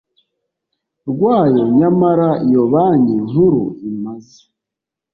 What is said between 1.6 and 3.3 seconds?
nyamara iyo banki